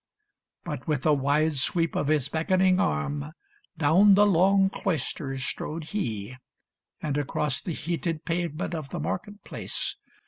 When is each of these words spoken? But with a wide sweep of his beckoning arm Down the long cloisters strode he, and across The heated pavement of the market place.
But 0.65 0.87
with 0.87 1.05
a 1.05 1.13
wide 1.13 1.53
sweep 1.53 1.95
of 1.95 2.07
his 2.07 2.27
beckoning 2.27 2.79
arm 2.79 3.33
Down 3.77 4.15
the 4.15 4.25
long 4.25 4.71
cloisters 4.71 5.45
strode 5.45 5.83
he, 5.93 6.37
and 7.03 7.17
across 7.17 7.61
The 7.61 7.73
heated 7.73 8.25
pavement 8.25 8.73
of 8.73 8.89
the 8.89 8.99
market 8.99 9.43
place. 9.43 9.97